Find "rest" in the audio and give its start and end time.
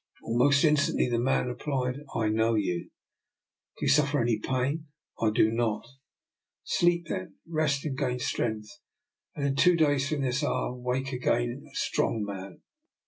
7.47-7.85